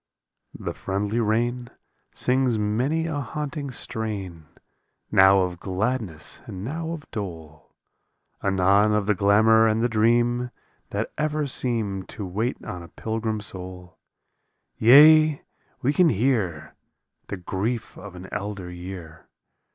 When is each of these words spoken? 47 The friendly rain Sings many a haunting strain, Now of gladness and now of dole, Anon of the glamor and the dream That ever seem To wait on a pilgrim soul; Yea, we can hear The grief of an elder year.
47 0.57 0.65
The 0.73 0.79
friendly 0.79 1.19
rain 1.19 1.69
Sings 2.15 2.57
many 2.57 3.05
a 3.05 3.19
haunting 3.19 3.69
strain, 3.69 4.47
Now 5.11 5.41
of 5.41 5.59
gladness 5.59 6.41
and 6.47 6.63
now 6.63 6.89
of 6.89 7.05
dole, 7.11 7.75
Anon 8.41 8.93
of 8.95 9.05
the 9.05 9.13
glamor 9.13 9.67
and 9.67 9.83
the 9.83 9.87
dream 9.87 10.49
That 10.89 11.13
ever 11.19 11.45
seem 11.45 12.07
To 12.07 12.25
wait 12.25 12.57
on 12.65 12.81
a 12.81 12.87
pilgrim 12.87 13.41
soul; 13.41 13.99
Yea, 14.79 15.43
we 15.83 15.93
can 15.93 16.09
hear 16.09 16.73
The 17.27 17.37
grief 17.37 17.95
of 17.95 18.15
an 18.15 18.27
elder 18.33 18.71
year. 18.71 19.27